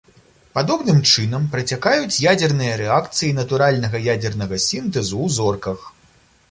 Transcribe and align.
Падобным 0.57 1.01
чынам 1.11 1.43
працякаюць 1.55 2.21
ядзерныя 2.31 2.81
рэакцыі 2.83 3.31
натуральнага 3.41 3.97
ядзернага 4.17 4.61
сінтэзу 4.71 5.17
ў 5.25 5.27
зорках. 5.39 5.79